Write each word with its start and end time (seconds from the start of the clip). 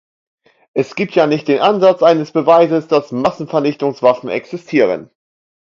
Es 0.73 0.95
gibt 0.95 1.13
ja 1.13 1.27
nicht 1.27 1.47
den 1.47 1.59
Ansatz 1.59 2.01
eines 2.01 2.31
Beweises, 2.31 2.87
dass 2.87 3.11
Massenvernichtungswaffen 3.11 4.29
existieren. 4.29 5.11